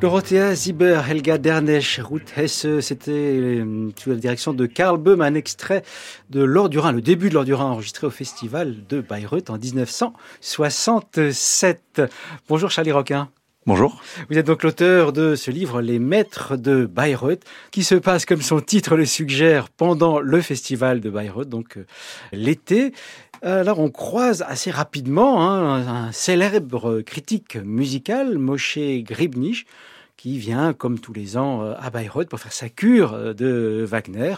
[0.00, 5.34] Dorothea Zieber, Helga Dernesch, Ruth Hesse, c'était euh, sous la direction de Karl Böhm, un
[5.34, 5.82] extrait
[6.30, 9.50] de L'Or du Rhin, le début de L'Or du Rhin enregistré au festival de Bayreuth
[9.50, 12.00] en 1967.
[12.48, 13.28] Bonjour Charlie Roquin.
[13.66, 14.00] Bonjour.
[14.30, 18.40] Vous êtes donc l'auteur de ce livre Les Maîtres de Bayreuth, qui se passe, comme
[18.40, 21.84] son titre le suggère, pendant le festival de Bayreuth, donc euh,
[22.32, 22.94] l'été.
[23.42, 29.66] Alors on croise assez rapidement hein, un célèbre critique musical, Moshe Gribnich,
[30.20, 33.86] qui vient, comme tous les ans, euh, à Bayreuth pour faire sa cure euh, de
[33.88, 34.34] Wagner.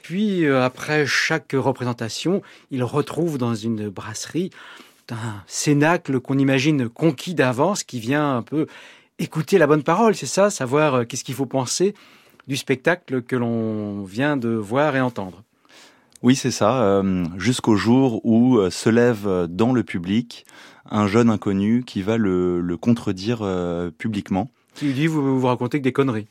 [0.00, 4.48] Puis, euh, après chaque représentation, il retrouve dans une brasserie
[5.10, 8.66] un cénacle qu'on imagine conquis d'avance, qui vient un peu
[9.18, 11.94] écouter la bonne parole, c'est ça, savoir qu'est-ce qu'il faut penser
[12.48, 15.42] du spectacle que l'on vient de voir et entendre.
[16.22, 17.02] Oui, c'est ça,
[17.36, 20.46] jusqu'au jour où se lève dans le public
[20.90, 23.46] un jeune inconnu qui va le, le contredire
[23.98, 24.50] publiquement.
[24.74, 26.26] Qui lui dit vous vous racontez que des conneries.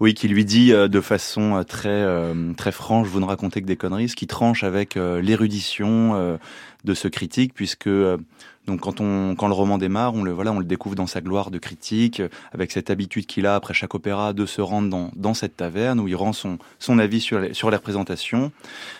[0.00, 3.60] Oui, qui lui dit euh, de façon euh, très euh, très franche, vous ne racontez
[3.60, 6.38] que des conneries, ce qui tranche avec l'érudition
[6.84, 7.88] de ce critique, puisque
[8.66, 11.20] donc quand on quand le roman démarre, on le voilà, on le découvre dans sa
[11.20, 15.10] gloire de critique, avec cette habitude qu'il a après chaque opéra de se rendre dans,
[15.16, 18.52] dans cette taverne où il rend son son avis sur les, sur les représentations.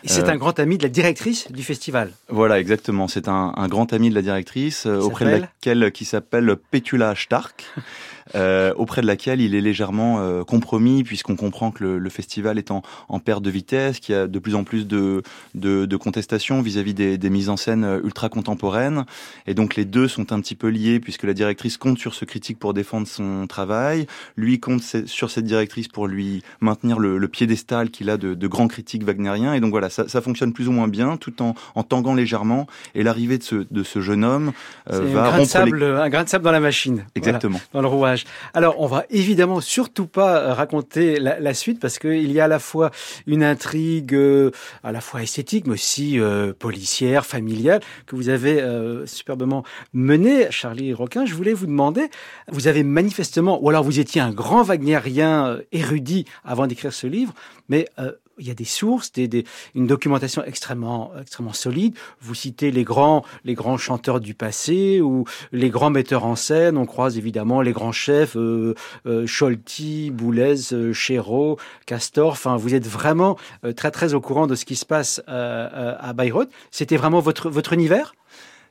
[0.05, 2.13] Et c'est un grand ami de la directrice du festival.
[2.29, 3.09] Voilà, exactement.
[3.09, 7.65] C'est un, un grand ami de la directrice auprès de laquelle qui s'appelle Petula Stark.
[8.35, 12.59] euh, auprès de laquelle il est légèrement euh, compromis, puisqu'on comprend que le, le, festival
[12.59, 15.23] est en, en perte de vitesse, qu'il y a de plus en plus de,
[15.55, 19.05] de, de contestations vis-à-vis des, des, mises en scène euh, ultra contemporaines.
[19.47, 22.25] Et donc les deux sont un petit peu liés, puisque la directrice compte sur ce
[22.25, 27.29] critique pour défendre son travail, lui compte sur cette directrice pour lui maintenir le, le
[27.29, 29.55] piédestal qu'il a de, de grands critiques wagnériens.
[29.55, 32.67] Et donc voilà, ça, ça, fonctionne plus ou moins bien, tout en, en tanguant légèrement.
[32.95, 34.53] Et l'arrivée de ce, de ce jeune homme
[34.91, 35.87] euh, va un grain, sable, les...
[35.87, 37.05] un grain de sable dans la machine.
[37.15, 37.61] Exactement.
[37.73, 38.25] Voilà, dans le rouage.
[38.55, 42.45] Alors, on va évidemment surtout pas euh, raconter la, la suite parce qu'il y a
[42.45, 42.91] à la fois
[43.27, 44.51] une intrigue euh,
[44.83, 49.07] à la fois esthétique, mais aussi euh, policière, familiale, que vous avez euh,
[49.43, 51.27] superbement menée, Charlie Roquin.
[51.27, 52.09] Je voulais vous demander,
[52.49, 57.07] vous avez manifestement, ou alors vous étiez un grand wagnérien euh, érudit avant d'écrire ce
[57.07, 57.35] livre,
[57.69, 59.45] mais euh, il y a des sources, des,
[59.75, 61.95] une documentation extrêmement, extrêmement solide.
[62.21, 66.77] Vous citez les grands, les grands chanteurs du passé ou les grands metteurs en scène.
[66.77, 68.75] On croise évidemment les grands chefs, euh,
[69.07, 72.33] euh, Scholti, Boulez, euh, Chéreau, Castor.
[72.33, 73.37] Enfin, vous êtes vraiment
[73.77, 76.51] très très au courant de ce qui se passe à Bayreuth.
[76.71, 78.15] C'était vraiment votre votre univers?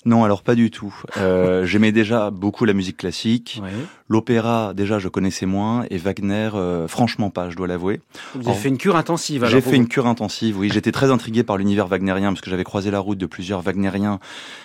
[0.03, 0.93] Non, alors pas du tout.
[1.17, 3.61] Euh, J'aimais déjà beaucoup la musique classique.
[3.63, 3.69] Oui.
[4.09, 5.85] L'opéra, déjà, je connaissais moins.
[5.91, 8.01] Et Wagner, euh, franchement pas, je dois l'avouer.
[8.33, 10.69] Vous avez fait une cure intensive J'ai fait une cure intensive, oui.
[10.73, 14.19] J'étais très intrigué par l'univers wagnérien, parce que j'avais croisé la route de plusieurs wagnériens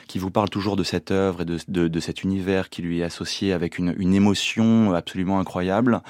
[0.07, 3.01] qui vous parlent toujours de cette œuvre et de, de, de cet univers qui lui
[3.01, 6.01] est associé avec une, une émotion absolument incroyable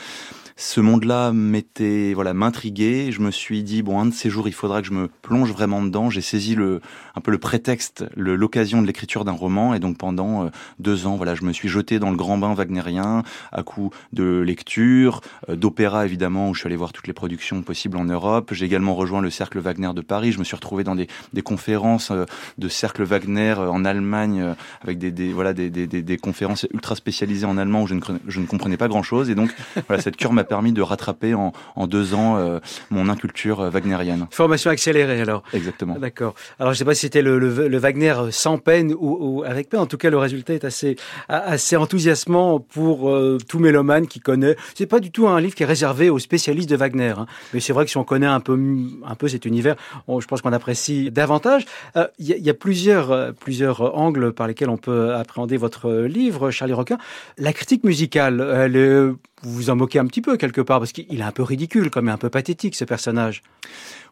[0.58, 3.12] ce monde-là m'était voilà m'intriguait.
[3.12, 5.52] Je me suis dit bon un de ces jours il faudra que je me plonge
[5.52, 6.08] vraiment dedans.
[6.08, 6.80] J'ai saisi le
[7.14, 10.48] un peu le prétexte, l'occasion de l'écriture d'un roman et donc pendant euh,
[10.78, 13.22] deux ans voilà je me suis jeté dans le grand bain wagnérien
[13.52, 15.20] à coup de lecture,
[15.50, 18.54] euh, d'opéra évidemment où je suis allé voir toutes les productions possibles en Europe.
[18.54, 20.32] J'ai également rejoint le cercle Wagner de Paris.
[20.32, 22.24] Je me suis retrouvé dans des, des conférences euh,
[22.56, 27.58] de cercle Wagner en Allemagne avec des, des voilà des, des, conférences ultra spécialisées en
[27.58, 29.54] allemand où je ne, je ne comprenais pas grand chose et donc
[29.86, 32.60] voilà cette cure m'a permis de rattraper en, en deux ans euh,
[32.90, 34.26] mon inculture euh, wagnérienne.
[34.30, 35.42] Formation accélérée alors.
[35.52, 35.98] Exactement.
[35.98, 36.34] D'accord.
[36.58, 39.68] Alors je sais pas si c'était le, le, le, Wagner sans peine ou, ou, avec
[39.68, 39.80] peine.
[39.80, 40.96] En tout cas, le résultat est assez
[41.28, 44.56] assez enthousiasmant pour euh, tout mélomane qui connaît.
[44.74, 47.26] C'est pas du tout un livre qui est réservé aux spécialistes de Wagner, hein.
[47.52, 48.58] mais c'est vrai que si on connaît un peu
[49.04, 49.76] un peu cet univers,
[50.08, 51.66] on, je pense qu'on apprécie davantage.
[51.94, 56.50] Il euh, y, y, a plusieurs plusieurs angles par lesquels on peut appréhender votre livre,
[56.50, 56.98] Charlie Roquin.
[57.38, 59.06] La critique musicale, elle est
[59.42, 61.90] vous vous en moquez un petit peu quelque part parce qu'il est un peu ridicule,
[61.90, 63.42] comme un peu pathétique ce personnage.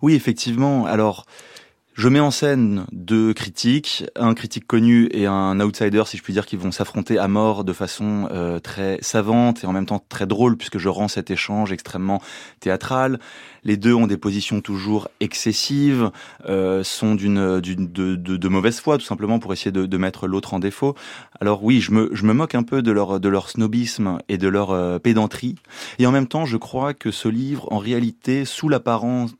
[0.02, 0.86] Oui, effectivement.
[0.86, 1.26] Alors,
[1.94, 6.32] je mets en scène deux critiques, un critique connu et un outsider, si je puis
[6.32, 10.04] dire, qui vont s'affronter à mort de façon euh, très savante et en même temps
[10.08, 12.20] très drôle, puisque je rends cet échange extrêmement
[12.58, 13.20] théâtral.
[13.62, 16.10] Les deux ont des positions toujours excessives,
[16.48, 20.52] euh, sont d'une de, de, mauvaise foi, tout simplement pour essayer de, de mettre l'autre
[20.52, 20.96] en défaut.
[21.40, 24.36] Alors oui, je me, je me moque un peu de leur, de leur snobisme et
[24.36, 25.54] de leur euh, pédanterie.
[26.00, 29.34] Et en même temps, je crois que ce livre, en réalité, sous l'apparente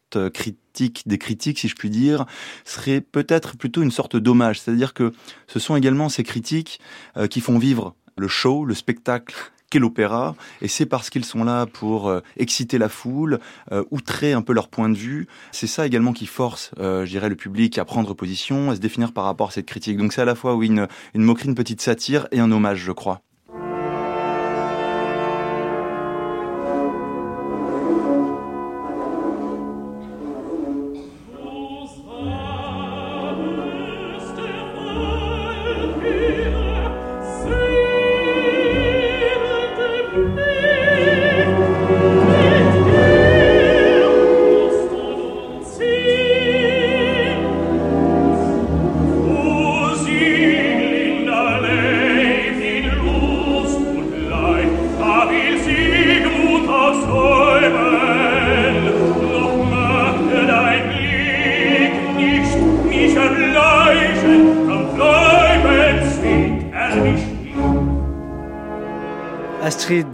[1.07, 2.27] des critiques, si je puis dire,
[2.65, 4.61] serait peut-être plutôt une sorte d'hommage.
[4.61, 5.13] C'est-à-dire que
[5.47, 6.81] ce sont également ces critiques
[7.17, 9.35] euh, qui font vivre le show, le spectacle
[9.71, 13.41] qu'est l'opéra, et c'est parce qu'ils sont là pour euh, exciter la foule,
[13.73, 15.27] euh, outrer un peu leur point de vue.
[15.51, 19.13] C'est ça également qui force, je dirais, le public à prendre position, à se définir
[19.13, 19.97] par rapport à cette critique.
[19.97, 22.93] Donc c'est à la fois une, une moquerie, une petite satire et un hommage, je
[22.93, 23.23] crois.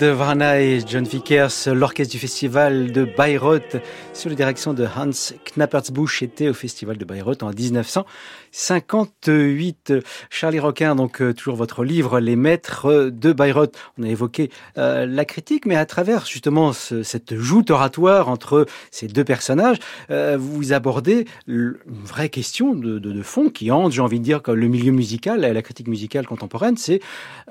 [0.00, 3.76] Astrid Varna et John Vickers, l'orchestre du festival de Bayreuth,
[4.14, 8.06] sous la direction de Hans Knappertsbusch, était au festival de Bayreuth en 1900.
[8.52, 9.94] 58.
[10.30, 13.76] Charlie Roquin, donc euh, toujours votre livre, Les Maîtres de Bayreuth.
[13.98, 19.06] On a évoqué euh, la critique, mais à travers justement cette joute oratoire entre ces
[19.06, 19.78] deux personnages,
[20.10, 24.24] euh, vous abordez une vraie question de, de, de fond qui hante, j'ai envie de
[24.24, 27.00] dire, le milieu musical et la critique musicale contemporaine, c'est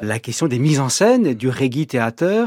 [0.02, 2.39] la question des mises en scène, du reggae théâtre.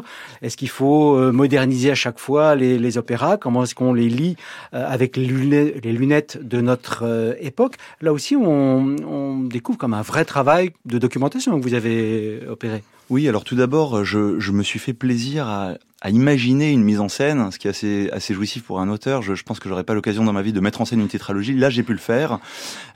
[0.43, 3.37] Est-ce qu'il faut moderniser à chaque fois les, opéras?
[3.37, 4.37] Comment est-ce qu'on les lit
[4.73, 7.77] avec les lunettes de notre époque?
[8.01, 12.83] Là aussi, on, découvre comme un vrai travail de documentation que vous avez opéré.
[13.11, 17.09] Oui, alors tout d'abord, je me suis fait plaisir à, à imaginer une mise en
[17.09, 19.23] scène, ce qui est assez, assez jouissif pour un auteur.
[19.23, 21.07] Je, je pense que j'aurais pas l'occasion dans ma vie de mettre en scène une
[21.07, 21.55] tétralogie.
[21.55, 22.41] Là, j'ai pu le faire.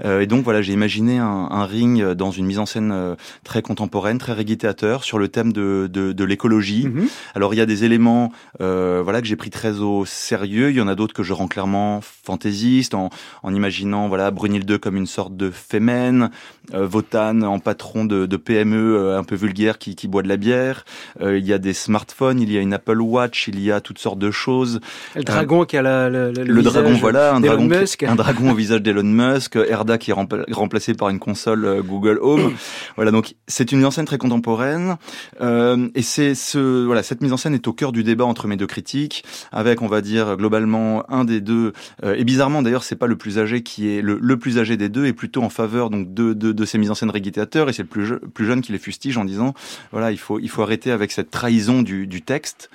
[0.04, 3.14] Euh, et donc voilà, j'ai imaginé un, un, ring dans une mise en scène euh,
[3.44, 6.88] très contemporaine, très régitateur sur le thème de, de, de l'écologie.
[6.88, 7.08] Mm-hmm.
[7.36, 10.70] Alors il y a des éléments, euh, voilà, que j'ai pris très au sérieux.
[10.70, 13.10] Il y en a d'autres que je rends clairement fantaisistes, en,
[13.44, 16.30] en imaginant voilà Brunilde comme une sorte de fémène,
[16.74, 20.28] euh, Votan en patron de, de PME euh, un peu vulgaire qui, qui boit de
[20.28, 20.84] la bière.
[21.20, 23.80] Euh, il y a des smartphones, il y a une Apple Watch, il y a
[23.80, 24.80] toutes sortes de choses.
[25.14, 27.68] Le dragon qui a la, le, le, dragon, voilà, un dragon,
[28.06, 32.18] un dragon au visage d'Elon Musk, Erda qui est remplacé par une console euh, Google
[32.20, 32.54] Home.
[32.96, 34.96] voilà, donc c'est une mise en scène très contemporaine,
[35.40, 38.46] euh, et c'est ce, voilà, cette mise en scène est au cœur du débat entre
[38.46, 41.72] mes deux critiques, avec, on va dire, globalement un des deux,
[42.04, 44.76] euh, et bizarrement d'ailleurs, c'est pas le plus âgé qui est le, le, plus âgé
[44.76, 47.68] des deux, est plutôt en faveur donc de, de, de ces mises en scène réguitateurs,
[47.68, 49.54] et c'est le plus, je, plus jeune qui les fustige en disant,
[49.92, 52.70] voilà, il faut, il faut arrêter avec cette trahison du, du texte.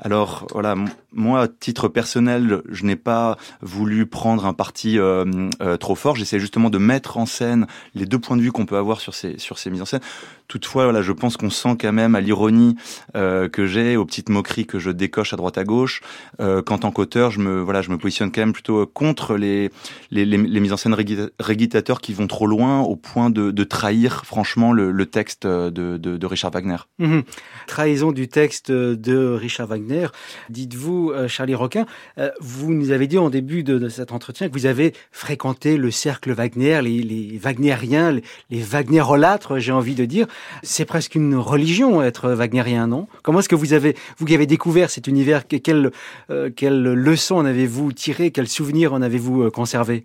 [0.00, 0.74] Alors voilà,
[1.12, 5.24] moi, à titre personnel, je n'ai pas voulu prendre un parti euh,
[5.62, 6.16] euh, trop fort.
[6.16, 9.14] J'essaie justement de mettre en scène les deux points de vue qu'on peut avoir sur
[9.14, 10.00] ces sur ces mises en scène.
[10.48, 12.76] Toutefois, voilà, je pense qu'on sent quand même à l'ironie
[13.16, 16.02] euh, que j'ai, aux petites moqueries que je décoche à droite à gauche,
[16.38, 19.70] qu'en tant qu'auteur, je me voilà, je me positionne quand même plutôt contre les
[20.10, 20.96] les, mises en scène
[21.38, 26.76] réguitateurs qui vont trop loin au point de, trahir franchement le, texte de, Richard Wagner.
[26.98, 27.20] Mmh.
[27.66, 30.08] Trahison du texte de Richard Wagner.
[30.50, 31.86] Dites-vous, euh, Charlie Roquin,
[32.18, 35.90] euh, vous nous avez dit en début de, cet entretien que vous avez fréquenté le
[35.90, 40.26] cercle Wagner, les, les Wagneriens, les, les Wagnerolâtres, j'ai envie de dire.
[40.62, 43.06] C'est presque une religion, être wagnérien, non?
[43.22, 45.90] Comment est-ce que vous avez, vous qui avez découvert cet univers, quelle,
[46.30, 48.30] euh, quelle leçon en avez-vous tiré?
[48.30, 50.04] Quels souvenirs en avez-vous euh, conservé?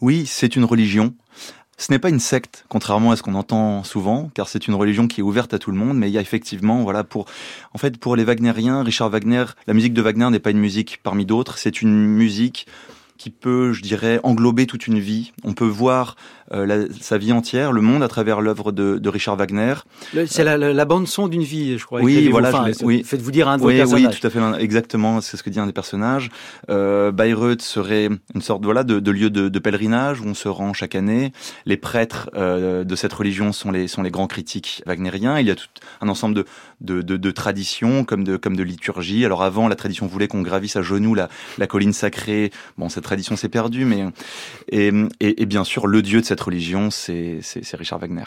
[0.00, 1.14] Oui, c'est une religion.
[1.80, 5.06] Ce n'est pas une secte, contrairement à ce qu'on entend souvent, car c'est une religion
[5.06, 7.26] qui est ouverte à tout le monde, mais il y a effectivement, voilà, pour,
[7.72, 10.98] en fait, pour les Wagneriens, Richard Wagner, la musique de Wagner n'est pas une musique
[11.04, 12.66] parmi d'autres, c'est une musique
[13.18, 15.32] qui peut, je dirais, englober toute une vie.
[15.44, 16.16] On peut voir
[16.52, 19.74] euh, la, sa vie entière, le monde à travers l'œuvre de, de, Richard Wagner.
[20.26, 22.00] C'est la, la, la, bande son d'une vie, je crois.
[22.00, 22.48] Oui, voilà.
[22.48, 23.02] Enfin, oui.
[23.04, 24.14] Faites-vous dire un de oui, vos personnages.
[24.14, 25.20] Oui, tout à fait, exactement.
[25.20, 26.30] C'est ce que dit un des personnages.
[26.70, 30.48] Euh, Bayreuth serait une sorte voilà de, de lieu de, de, pèlerinage où on se
[30.48, 31.32] rend chaque année.
[31.66, 35.38] Les prêtres euh, de cette religion sont les sont les grands critiques wagnériens.
[35.40, 35.66] Il y a tout
[36.00, 36.46] un ensemble de
[36.80, 39.24] de, de, de traditions comme de comme de liturgie.
[39.24, 42.50] Alors avant, la tradition voulait qu'on gravisse à genoux la, la colline sacrée.
[42.76, 44.04] Bon, cette tradition s'est perdue, mais
[44.70, 47.40] et, et, et bien sûr le dieu de cette religion, c'est
[47.72, 48.24] Richard Wagner.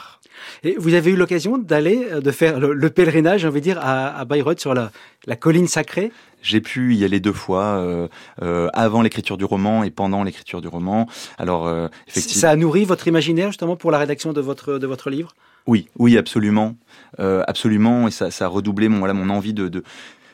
[0.64, 4.18] Et vous avez eu l'occasion d'aller, de faire le, le, pèlerinage, on va dire, à,
[4.18, 4.92] à Bayreuth sur la,
[5.28, 6.12] la colline sacrée?
[6.42, 8.08] J'ai pu y aller deux fois, euh,
[8.42, 11.08] euh, avant l'écriture du roman et pendant l'écriture du roman.
[11.38, 14.88] Alors, euh, effectivement, ça a nourri votre imaginaire justement pour la rédaction de votre de
[14.88, 15.36] votre livre?
[15.68, 16.76] Oui, oui, absolument,
[17.20, 19.84] euh, absolument, et ça, ça a redoublé mon voilà mon envie de, de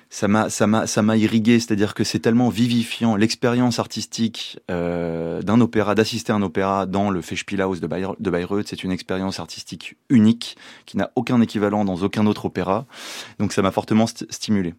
[0.09, 5.41] ça m'a ça m'a ça m'a irrigué c'est-à-dire que c'est tellement vivifiant l'expérience artistique euh,
[5.41, 8.67] d'un opéra d'assister à un opéra dans le Festspielhaus de, Bayreuth, de Bayreuth.
[8.69, 12.85] C'est une expérience artistique unique qui n'a aucun équivalent dans aucun autre opéra.
[13.39, 14.75] Donc ça m'a fortement st stimulé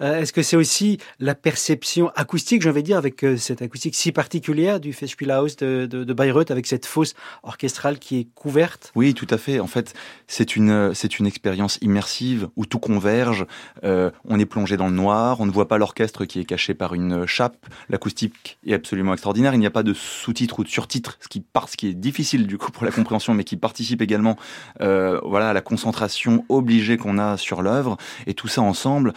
[0.00, 3.62] Euh, est-ce que c'est aussi la perception acoustique, j'ai envie de dire, avec euh, cette
[3.62, 8.28] acoustique si particulière du Festspielhaus de, de, de Bayreuth, avec cette fosse orchestrale qui est
[8.34, 8.92] couverte?
[8.94, 9.60] Oui, tout à fait.
[9.60, 9.94] En fait,
[10.26, 13.46] c'est une, c'est une expérience immersive où tout converge.
[13.84, 16.74] Euh, on est plongé dans le noir, on ne voit pas l'orchestre qui est caché
[16.74, 17.66] par une chape.
[17.88, 19.54] L'acoustique est absolument extraordinaire.
[19.54, 22.46] Il n'y a pas de sous-titres ou de sur-titres, ce qui, ce qui est difficile
[22.72, 24.36] pour la compréhension, mais qui participe également
[24.80, 27.96] euh, voilà, à la concentration obligée qu'on a sur l'œuvre.
[28.26, 29.12] Et tout ça ensemble,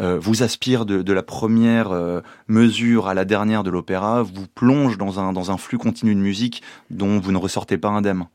[0.00, 4.46] euh, vous aspire de, de la première euh, mesure à la dernière de l'opéra, vous
[4.54, 8.26] plonge dans un, dans un flux continu de musique dont vous ne ressortez pas indemne.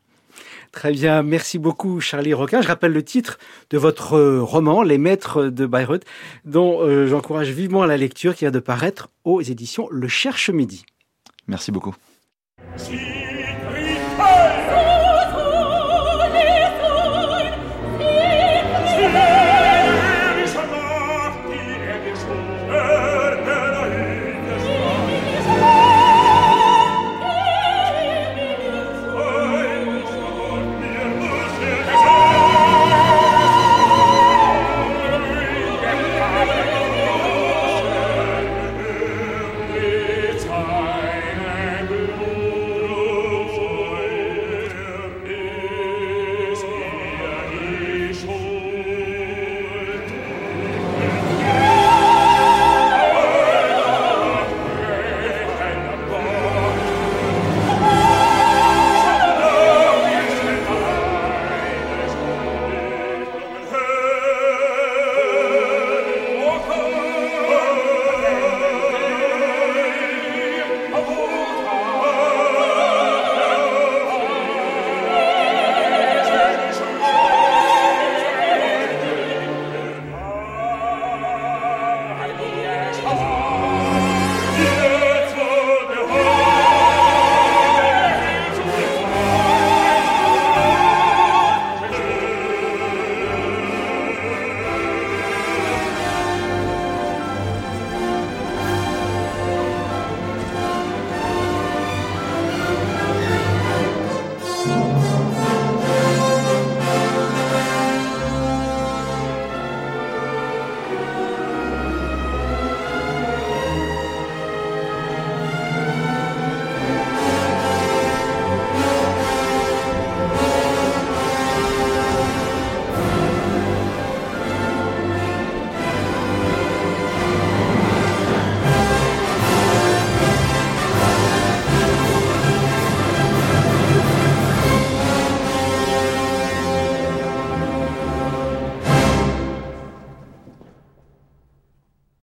[0.72, 2.62] Très bien, merci beaucoup Charlie Roquin.
[2.62, 3.38] Je rappelle le titre
[3.70, 6.04] de votre euh, roman, Les Maîtres de Bayreuth,
[6.44, 10.84] dont euh, j'encourage vivement la lecture qui vient de paraître aux éditions Le Cherche Midi.
[11.48, 11.94] Merci beaucoup.